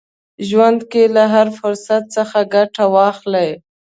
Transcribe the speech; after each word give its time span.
ژوند 0.47 0.79
کې 0.91 1.03
له 1.15 1.23
هر 1.33 1.47
فرصت 1.59 2.03
څخه 2.15 2.37
ګټه 2.53 2.83
واخلئ. 2.95 3.51